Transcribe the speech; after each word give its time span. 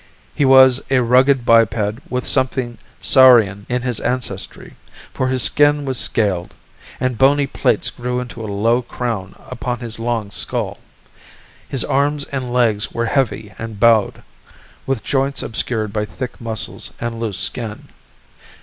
He 0.33 0.45
was 0.45 0.81
a 0.89 0.99
rugged 1.03 1.45
biped 1.45 1.75
with 2.09 2.25
something 2.25 2.79
saurian 2.99 3.67
in 3.69 3.83
his 3.83 3.99
ancestry; 3.99 4.75
for 5.13 5.27
his 5.27 5.43
skin 5.43 5.85
was 5.85 5.99
scaled, 5.99 6.55
and 6.99 7.19
bony 7.19 7.45
plates 7.45 7.91
grew 7.91 8.19
into 8.19 8.41
a 8.43 8.49
low 8.51 8.81
crown 8.81 9.35
upon 9.47 9.77
his 9.77 9.99
long 9.99 10.31
skull. 10.31 10.79
His 11.69 11.83
arms 11.85 12.25
and 12.31 12.51
legs 12.51 12.91
were 12.91 13.05
heavy 13.05 13.53
and 13.59 13.79
bowed, 13.79 14.23
with 14.87 15.03
joints 15.03 15.43
obscured 15.43 15.93
by 15.93 16.05
thick 16.05 16.41
muscles 16.41 16.93
and 16.99 17.19
loose 17.19 17.37
skin. 17.37 17.89